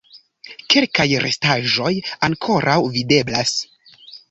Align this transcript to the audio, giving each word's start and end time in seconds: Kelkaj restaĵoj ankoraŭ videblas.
Kelkaj 0.73 1.05
restaĵoj 1.25 1.93
ankoraŭ 2.31 2.77
videblas. 2.99 3.57